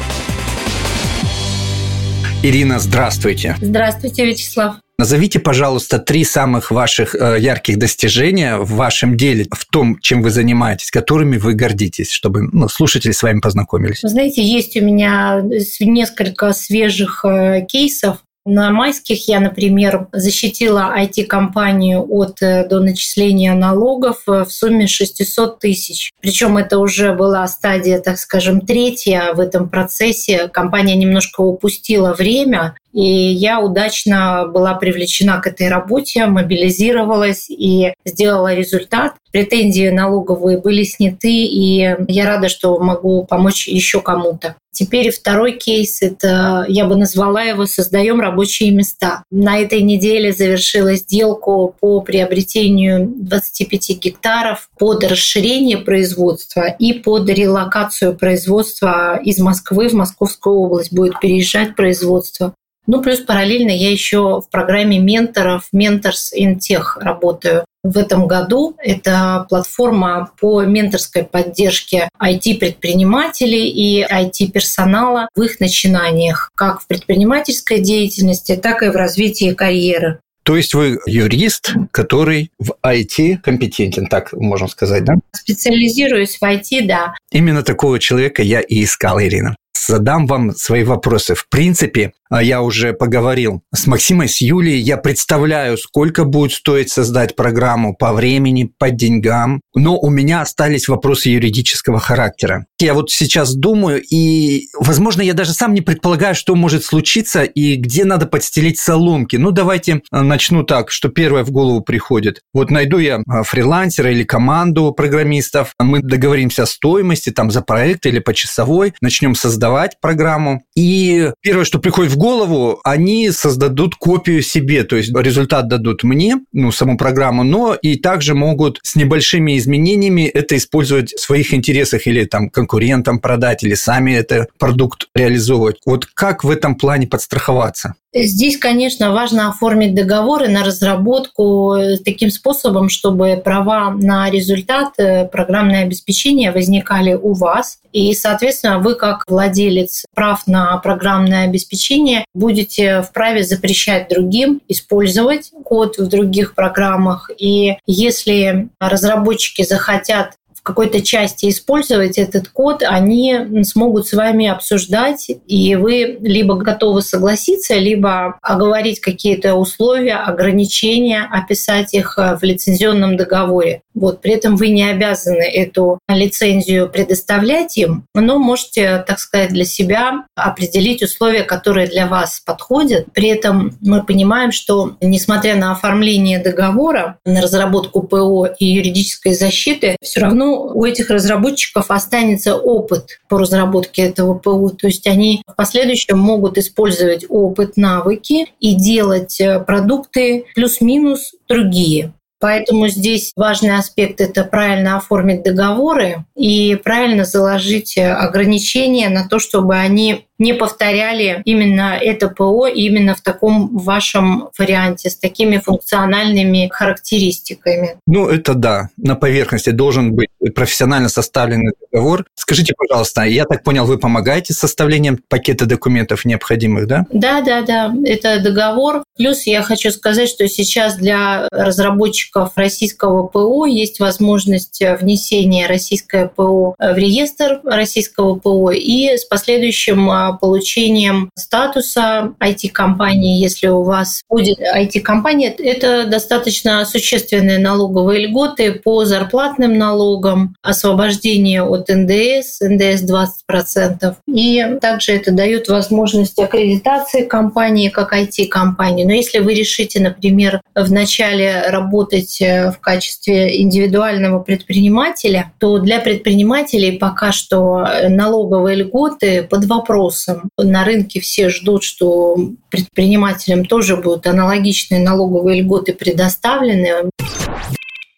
[2.44, 3.56] Ирина, здравствуйте.
[3.62, 4.76] Здравствуйте, Вячеслав.
[4.98, 10.30] Назовите, пожалуйста, три самых ваших э, ярких достижения в вашем деле, в том, чем вы
[10.30, 14.04] занимаетесь, которыми вы гордитесь, чтобы ну, слушатели с вами познакомились.
[14.04, 15.42] Вы знаете, есть у меня
[15.80, 18.18] несколько свежих э, кейсов.
[18.46, 25.60] На майских я, например, защитила IT-компанию от э, до начисления налогов э, в сумме 600
[25.60, 26.12] тысяч.
[26.20, 30.50] Причем это уже была стадия, так скажем, третья в этом процессе.
[30.50, 38.54] Компания немножко упустила время, и я удачно была привлечена к этой работе, мобилизировалась и сделала
[38.54, 39.14] результат.
[39.32, 44.56] Претензии налоговые были сняты, и я рада, что могу помочь еще кому-то.
[44.72, 49.24] Теперь второй кейс, это я бы назвала его «Создаем рабочие места».
[49.30, 58.16] На этой неделе завершила сделку по приобретению 25 гектаров под расширение производства и под релокацию
[58.16, 60.92] производства из Москвы в Московскую область.
[60.92, 62.54] Будет переезжать производство.
[62.86, 67.66] Ну, плюс параллельно я еще в программе менторов Mentors in Tech работаю.
[67.82, 76.82] В этом году это платформа по менторской поддержке IT-предпринимателей и IT-персонала в их начинаниях, как
[76.82, 80.20] в предпринимательской деятельности, так и в развитии карьеры.
[80.44, 85.16] То есть вы юрист, который в IT компетентен, так можно сказать, да?
[85.32, 87.14] Специализируюсь в IT, да.
[87.32, 91.36] Именно такого человека я и искал, Ирина задам вам свои вопросы.
[91.36, 94.82] В принципе, а я уже поговорил с Максимой, с Юлией.
[94.82, 99.62] Я представляю, сколько будет стоить создать программу по времени, по деньгам.
[99.76, 102.66] Но у меня остались вопросы юридического характера.
[102.84, 107.78] Я вот сейчас думаю, и, возможно, я даже сам не предполагаю, что может случиться и
[107.78, 109.38] где надо подстелить соломки.
[109.38, 112.42] Ну, давайте а, начну так, что первое в голову приходит.
[112.54, 118.06] Вот найду я а, фрилансера или команду программистов, мы договоримся о стоимости там за проект
[118.06, 120.64] или по часовой, начнем создавать программу.
[120.76, 126.36] И первое, что приходит в голову, они создадут копию себе, то есть результат дадут мне,
[126.52, 132.08] ну, саму программу, но и также могут с небольшими изменениями это использовать в своих интересах
[132.08, 135.78] или там конкурентам продать, или сами это продукт реализовывать.
[135.86, 137.94] Вот как в этом плане подстраховаться?
[138.16, 145.26] Здесь, конечно, важно оформить договоры на разработку э, таким способом, чтобы права на результат э,
[145.26, 147.80] программное обеспечение возникали у вас.
[147.92, 155.98] И, соответственно, вы как владелец прав на программное обеспечение будете вправе запрещать другим использовать код
[155.98, 157.32] в других программах.
[157.40, 165.76] И если разработчики захотят какой-то части использовать этот код, они смогут с вами обсуждать, и
[165.76, 173.82] вы либо готовы согласиться, либо оговорить какие-то условия, ограничения, описать их э, в лицензионном договоре.
[173.94, 179.66] Вот, при этом вы не обязаны эту лицензию предоставлять им, но можете, так сказать, для
[179.66, 183.12] себя определить условия, которые для вас подходят.
[183.14, 189.98] При этом мы понимаем, что несмотря на оформление договора, на разработку ПО и юридической защиты,
[190.02, 194.70] все равно у этих разработчиков останется опыт по разработке этого ПО.
[194.70, 202.14] То есть они в последующем могут использовать опыт, навыки и делать э, продукты плюс-минус другие.
[202.44, 209.40] Поэтому здесь важный аспект– это правильно оформить договоры и правильно заложить э, ограничения на то,
[209.40, 216.70] чтобы они не повторяли именно это ПО именно в таком вашем варианте с такими функциональными
[216.72, 217.96] характеристиками.
[218.06, 222.26] Ну, это да, на поверхности должен быть профессионально составленный договор.
[222.36, 227.06] Скажите, пожалуйста, я так понял, вы помогаете с составлением пакета документов необходимых, да?
[227.12, 229.04] Да, да, да, это договор.
[229.18, 236.76] Плюс я хочу сказать, что сейчас для разработчиков российского ПО есть возможность внесения российское ПО
[236.78, 243.40] в реестр российского ПО и с последующим а, получением статуса IT-компании.
[243.40, 251.90] Если у вас будет IT-компания, это достаточно существенные налоговые льготы по зарплатным налогам, освобождение от
[251.90, 254.16] НДС, НДС 20%.
[254.28, 259.06] И также это дает возможность аккредитации компании как IT-компании.
[259.06, 266.98] Но если вы решите, например, вначале работать э, в качестве индивидуального предпринимателя, то для предпринимателей
[266.98, 270.50] пока что налоговые льготы под вопрос вопросом.
[270.58, 272.38] На рынке все ждут, что
[272.70, 277.10] предпринимателям тоже будут аналогичные налоговые льготы предоставлены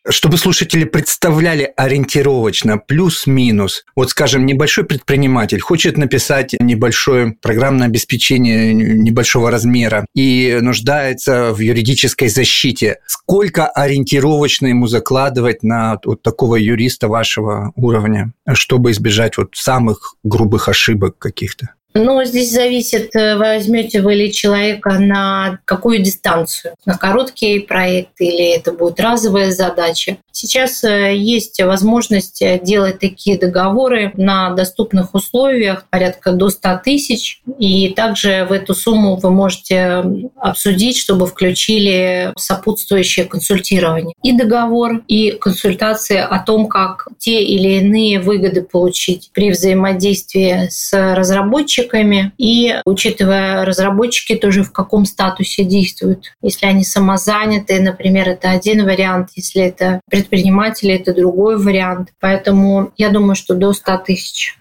[0.09, 3.85] чтобы слушатели представляли ориентировочно плюс-минус.
[3.95, 12.27] Вот, скажем, небольшой предприниматель хочет написать небольшое программное обеспечение небольшого размера и нуждается в юридической
[12.27, 12.99] защите.
[13.07, 20.69] Сколько ориентировочно ему закладывать на вот такого юриста вашего уровня, чтобы избежать вот самых грубых
[20.69, 21.69] ошибок каких-то?
[21.97, 28.53] Ну, здесь зависит, э, возьмете вы ли человека на какую дистанцию, на короткий проект или
[28.53, 30.17] это будет разовая задача.
[30.35, 37.41] Сейчас э, есть возможность делать такие договоры на доступных условиях, порядка до 100 тысяч.
[37.57, 40.03] И также в эту сумму вы можете
[40.35, 44.13] обсудить, чтобы включили сопутствующее консультирование.
[44.23, 50.91] И договор, и консультации о том, как те или иные выгоды получить при взаимодействии с
[51.15, 56.33] разработчиками и учитывая разработчики тоже в каком статусе действуют.
[56.41, 62.09] Если они самозаняты, например, это один вариант, если это предприниматели, это другой вариант.
[62.19, 64.57] Поэтому я думаю, что до 100 тысяч.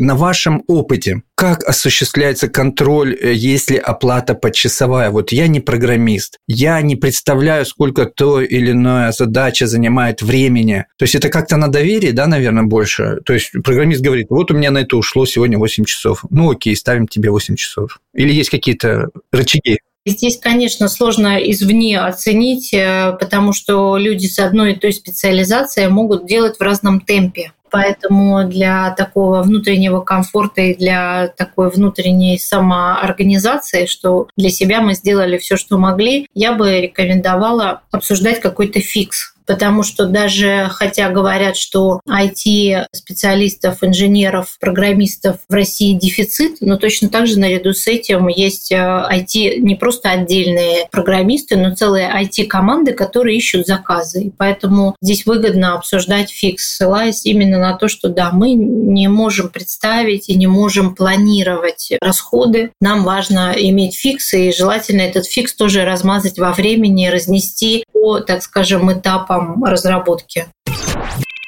[0.00, 5.10] на вашем опыте, как осуществляется контроль, э, если оплата почасовая?
[5.10, 10.84] Вот я не программист, я не представляю, сколько то или иное задача занимает времени.
[10.98, 13.18] То есть это как-то на доверие, да, наверное, больше?
[13.24, 16.24] То есть программист говорит, вот у меня на это ушло сегодня 8 часов.
[16.30, 17.98] Ну окей, ставим тебе 8 часов.
[18.14, 19.80] Или есть какие-то рычаги?
[20.08, 26.26] Здесь, конечно, сложно извне оценить, э, потому что люди с одной и той специализацией могут
[26.26, 27.52] делать в разном темпе.
[27.70, 35.38] Поэтому для такого внутреннего комфорта и для такой внутренней самоорганизации, что для себя мы сделали
[35.38, 42.00] все, что могли, я бы рекомендовала обсуждать какой-то фикс потому что даже хотя говорят, что
[42.06, 49.30] IT-специалистов, инженеров, программистов в России дефицит, но точно так же наряду с этим есть IT
[49.34, 54.24] э, не просто отдельные программисты, но целые IT-команды, которые ищут заказы.
[54.24, 59.48] И поэтому здесь выгодно обсуждать фикс, ссылаясь именно на то, что да, мы не можем
[59.48, 62.72] представить и не можем планировать расходы.
[62.82, 68.42] Нам важно иметь фикс, и желательно этот фикс тоже размазать во времени, разнести по, так
[68.42, 70.46] скажем, этапам разработки.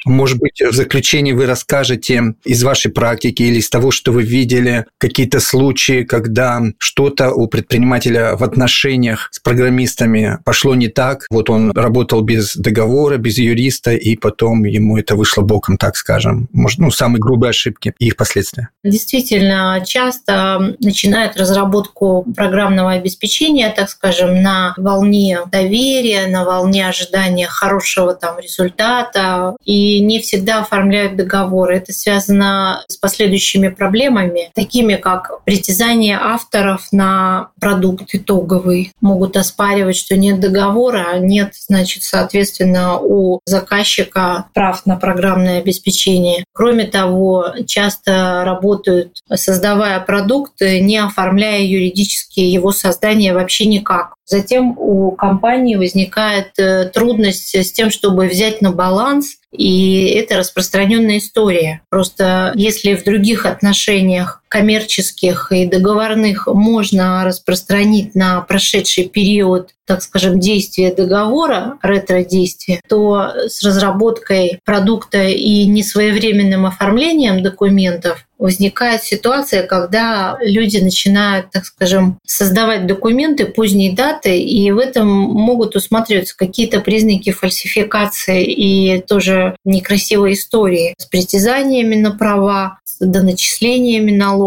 [0.04, 4.86] Может быть, в заключении вы расскажете из вашей практики или из того, что вы видели,
[4.98, 11.26] какие-то случаи, когда что-то у предпринимателя в отношениях с программистами пошло не так.
[11.30, 16.48] Вот он работал без договора, без юриста, и потом ему это вышло боком, так скажем.
[16.52, 18.68] Может, ну, самые грубые ошибки и их последствия.
[18.84, 28.14] Действительно, часто начинают разработку программного обеспечения, так скажем, на волне доверия, на волне ожидания хорошего
[28.14, 29.56] там результата.
[29.64, 31.76] И не всегда оформляют договоры.
[31.76, 38.92] Это связано с последующими проблемами, такими как притязание авторов на продукт итоговый.
[39.00, 46.44] Могут оспаривать, что нет договора, а нет, значит, соответственно, у заказчика прав на программное обеспечение.
[46.52, 54.14] Кроме того, часто работают, создавая продукт, не оформляя юридически его создание вообще никак.
[54.30, 61.18] Затем у компании возникает э, трудность с тем, чтобы взять на баланс и это распространенная
[61.18, 61.82] история.
[61.88, 70.40] Просто если в других отношениях коммерческих и договорных можно распространить на прошедший период, так скажем,
[70.40, 80.78] действия договора, ретро-действия, то с разработкой продукта и несвоевременным оформлением документов возникает ситуация, когда люди
[80.78, 88.44] начинают, так скажем, создавать документы поздней даты, и в этом могут усматриваться какие-то признаки фальсификации
[88.44, 94.39] и тоже некрасивой истории с притязаниями на права, с доначислениями налогов.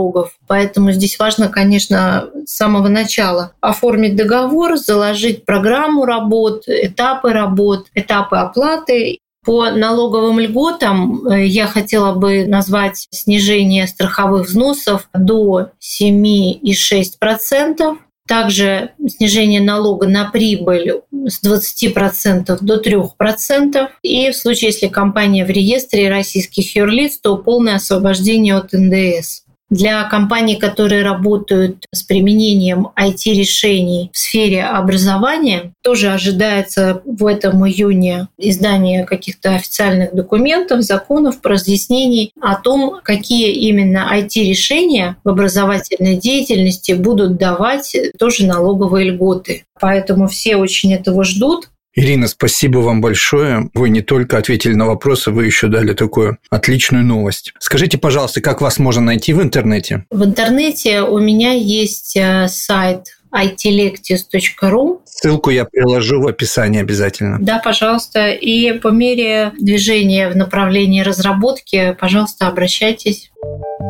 [0.47, 8.37] Поэтому здесь важно, конечно, с самого начала оформить договор, заложить программу работ, этапы работ, этапы
[8.37, 17.97] оплаты по налоговым льготам э, я хотела бы назвать снижение страховых взносов до 7,6%.
[18.25, 23.89] Также снижение налога на прибыль с 20% до 3%.
[24.01, 29.42] И в случае, если компания в реестре российских юрлиц, то полное освобождение от НДС.
[29.73, 38.27] Для компаний, которые работают с применением IT-решений в сфере образования, тоже ожидается в этом июне
[38.37, 47.37] издание каких-то официальных документов, законов, разъяснений о том, какие именно IT-решения в образовательной деятельности будут
[47.37, 49.65] давать тоже налоговые льготы.
[49.79, 51.69] Поэтому все очень этого ждут.
[51.95, 53.69] Ирина, спасибо вам большое.
[53.73, 57.53] Вы не только ответили на вопросы, вы еще дали такую отличную новость.
[57.59, 60.05] Скажите, пожалуйста, как вас можно найти в интернете?
[60.09, 64.99] В интернете у меня есть э, сайт itlectis.ru.
[65.05, 67.37] Ссылку я приложу в описании обязательно.
[67.39, 68.29] Да, пожалуйста.
[68.29, 73.31] И по мере движения в направлении разработки, пожалуйста, обращайтесь.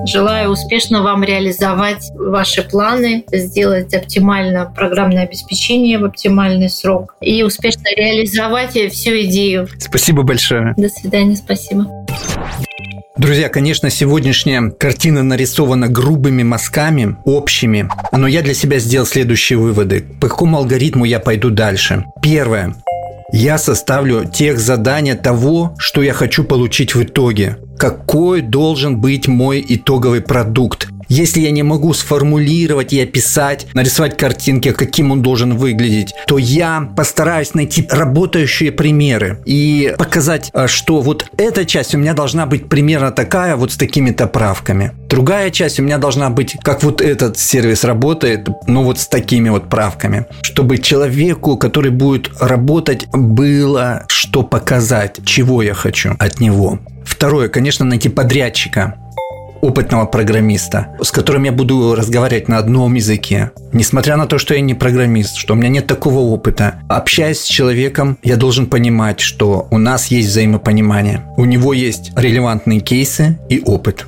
[0.06, 7.88] Желаю успешно вам реализовать ваши планы, сделать оптимально программное обеспечение в оптимальный срок и успешно
[7.96, 9.68] реализовать всю идею.
[9.78, 10.74] Спасибо большое.
[10.78, 11.88] До свидания, спасибо.
[13.16, 20.04] Друзья, конечно, сегодняшняя картина нарисована грубыми мазками, общими, но я для себя сделал следующие выводы.
[20.20, 22.06] По какому алгоритму я пойду дальше?
[22.24, 22.76] Первое.
[23.32, 27.58] Я составлю тех задания того, что я хочу получить в итоге.
[27.78, 30.88] Какой должен быть мой итоговый продукт?
[31.16, 36.90] Если я не могу сформулировать и описать, нарисовать картинки, каким он должен выглядеть, то я
[36.98, 42.68] постараюсь найти работающие примеры и показать, а, что вот эта часть у меня должна быть
[42.68, 44.94] примерно такая, вот с такими-то правками.
[45.08, 49.50] Другая часть у меня должна быть, как вот этот сервис работает, но вот с такими
[49.50, 50.26] вот правками.
[50.42, 56.80] Чтобы человеку, который будет работать, было что показать, чего я хочу от него.
[57.06, 58.96] Второе, конечно, найти подрядчика
[59.64, 63.52] опытного программиста, с которым я буду разговаривать на одном языке.
[63.72, 67.46] Несмотря на то, что я не программист, что у меня нет такого опыта, общаясь с
[67.46, 71.24] человеком, я должен понимать, что у нас есть взаимопонимание.
[71.38, 74.06] У него есть релевантные кейсы и опыт.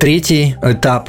[0.00, 1.08] Третий этап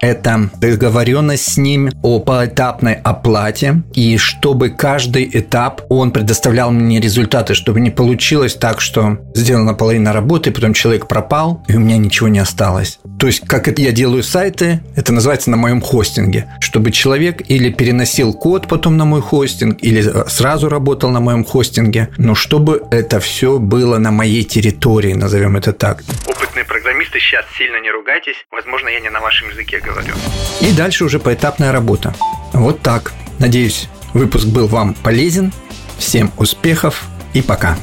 [0.00, 7.54] это договоренность с ним о поэтапной оплате, и чтобы каждый этап он предоставлял мне результаты,
[7.54, 12.28] чтобы не получилось так, что сделана половина работы, потом человек пропал, и у меня ничего
[12.28, 12.98] не осталось.
[13.18, 17.70] То есть, как это я делаю сайты, это называется на моем хостинге, чтобы человек или
[17.70, 23.20] переносил код потом на мой хостинг, или сразу работал на моем хостинге, но чтобы это
[23.20, 26.02] все было на моей территории, назовем это так.
[26.26, 30.14] Опытные программисты сейчас сильно не ругайтесь, возможно, я не на вашем языке говорю.
[30.60, 32.14] И дальше уже поэтапная работа.
[32.52, 33.12] Вот так.
[33.38, 35.52] Надеюсь, выпуск был вам полезен.
[35.98, 37.76] Всем успехов и пока.